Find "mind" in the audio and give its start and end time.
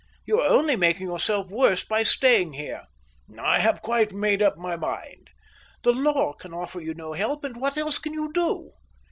4.75-5.29